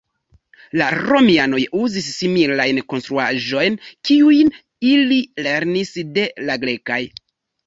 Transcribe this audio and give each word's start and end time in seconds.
La 0.79 0.85
Romianoj 0.93 1.59
uzis 1.79 2.07
similajn 2.21 2.79
konstruaĵojn, 2.93 3.77
kiujn 4.11 4.51
ili 4.95 5.21
lernis 5.49 5.95
de 6.19 6.27
la 6.51 6.59
grekaj. 6.67 7.01